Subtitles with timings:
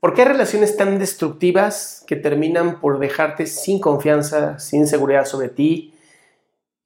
[0.00, 5.48] ¿Por qué hay relaciones tan destructivas que terminan por dejarte sin confianza, sin seguridad sobre
[5.48, 5.94] ti,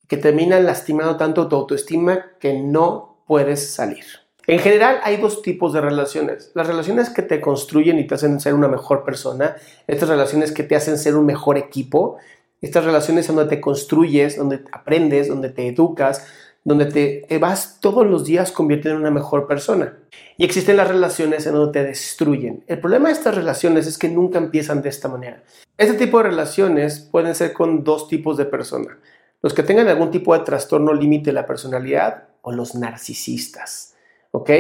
[0.08, 4.05] que terminan lastimando tanto tu autoestima que no puedes salir?
[4.46, 6.50] En general hay dos tipos de relaciones.
[6.55, 10.62] Las relaciones que te construyen y te hacen ser una mejor persona, estas relaciones que
[10.62, 12.16] te hacen ser un mejor equipo,
[12.62, 16.27] estas relaciones donde te construyes, donde aprendes, donde te educas,
[16.64, 19.98] donde te, vas todos los días convirtiendo en una mejor persona.
[20.36, 22.64] Y existen las relaciones en donde te destruyen.
[22.66, 25.42] El problema de estas relaciones es que nunca empiezan de esta manera.
[25.77, 28.96] Este tipo de relaciones pueden ser con dos tipos de personas.
[29.42, 33.94] Los que tengan algún tipo de trastorno límite de la personalidad o los narcisistas.
[34.30, 34.50] ¿Ok?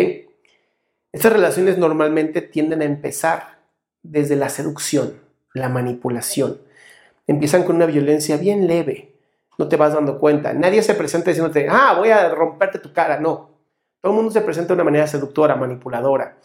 [1.12, 3.58] Estas relaciones normalmente tienden a empezar
[4.02, 5.20] desde la seducción,
[5.54, 6.60] la manipulación.
[7.26, 9.11] Empiezan con una violencia bien leve,
[9.58, 10.52] no te vas dando cuenta.
[10.52, 13.18] Nadie se presenta diciéndote, ah, voy a romperte tu cara.
[13.18, 13.50] No.
[14.00, 16.38] Todo el mundo se presenta de una manera seductora, manipuladora.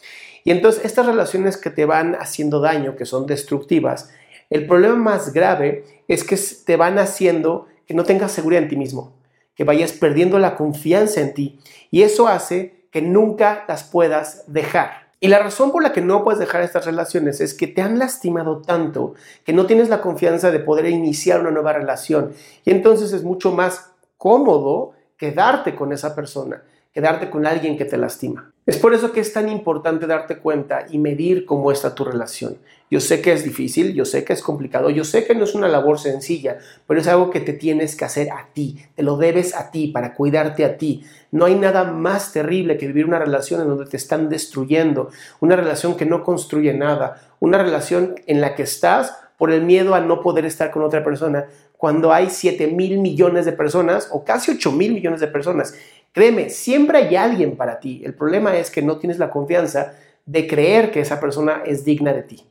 [0.43, 4.11] Y entonces estas relaciones que te van haciendo daño, que son destructivas,
[4.49, 8.77] el problema más grave es que te van haciendo que no tengas seguridad en ti
[8.77, 9.17] mismo,
[9.55, 11.59] que vayas perdiendo la confianza en ti.
[11.91, 15.06] Y eso hace que nunca las puedas dejar.
[15.19, 17.97] Y la razón por la que no puedes dejar estas relaciones es que te han
[17.97, 22.33] lastimado tanto que no tienes la confianza de poder iniciar una nueva relación.
[22.63, 26.61] Y entonces es mucho más cómodo quedarte con esa persona,
[26.97, 28.51] quedarte con alguien que te lastima.
[28.65, 32.57] Es por eso que es tan importante darte cuenta y medir cómo está tu relación.
[32.89, 35.53] Yo sé que es difícil, yo sé que es complicado, yo sé que no es
[35.53, 36.57] una labor sencilla,
[36.87, 39.89] pero es algo que te tienes que hacer a ti, te lo debes a ti
[39.89, 41.03] para cuidarte a ti.
[41.31, 45.55] No hay nada más terrible que vivir una relación en donde te están destruyendo, una
[45.55, 49.99] relación que no construye nada, una relación en la que estás por el miedo a
[49.99, 51.45] no poder estar con otra persona,
[51.77, 55.75] cuando hay 7 mil millones de personas o casi 8 mil millones de personas
[56.17, 58.01] Créeme, siempre hay alguien para ti.
[58.03, 59.93] El problema es que no tienes la confianza
[60.25, 62.43] de creer que esa persona es digna de ti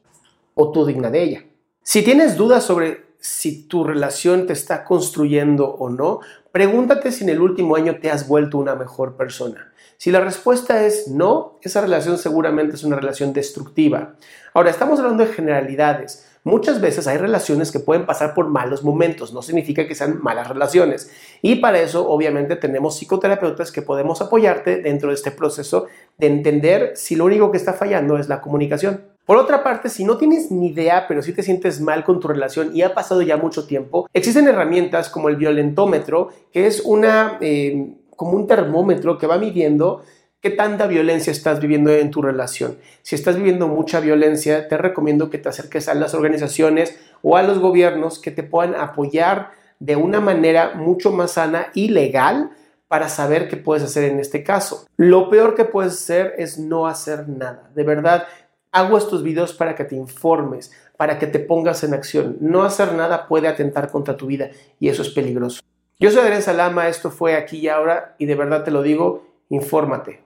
[0.55, 1.45] o tú digna de ella.
[1.83, 6.21] Si tienes dudas sobre si tu relación te está construyendo o no,
[6.53, 9.73] pregúntate si en el último año te has vuelto una mejor persona.
[9.97, 14.15] Si la respuesta es no, esa relación seguramente es una relación destructiva.
[14.55, 16.36] Ahora, estamos hablando de generalidades.
[16.47, 20.49] Muchas veces hay relaciones que pueden pasar por malos momentos, no significa que sean malas
[20.49, 21.11] relaciones.
[21.43, 25.87] Y para eso, obviamente, tenemos psicoterapeutas que podemos apoyarte dentro de este proceso
[26.19, 29.07] de entender si lo único que está fallando es la comunicación.
[29.25, 32.29] Por otra parte, si no tienes ni idea, pero si te sientes mal con tu
[32.29, 37.39] relación y ha pasado ya mucho tiempo, existen herramientas como el violentómetro, que es una,
[37.41, 40.05] eh, como un termómetro que va midiendo
[40.47, 42.79] ¿Qué tanta violencia estás viviendo en tu relación?
[43.03, 47.43] Si estás viviendo mucha violencia, te recomiendo que te acerques a las organizaciones o a
[47.43, 52.51] los gobiernos que te puedan apoyar de una manera mucho más sana y legal
[52.87, 54.87] para saber qué puedes hacer en este caso.
[54.97, 57.69] Lo peor que puedes hacer es no hacer nada.
[57.75, 58.29] De verdad,
[58.71, 62.37] hago estos videos para que te informes, para que te pongas en acción.
[62.41, 65.61] No hacer nada puede atentar contra tu vida y eso es peligroso.
[65.99, 69.27] Yo soy Adrián Salama, esto fue aquí y ahora y de verdad te lo digo,
[69.49, 70.26] infórmate